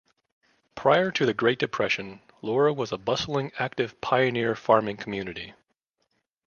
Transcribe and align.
Prior 0.73 1.11
to 1.11 1.27
the 1.27 1.33
Great 1.35 1.59
Depression, 1.59 2.21
Laura 2.41 2.73
was 2.73 2.91
a 2.91 2.97
bustling 2.97 3.51
active 3.59 4.01
pioneer 4.01 4.55
farming 4.55 4.97
community. 4.97 5.53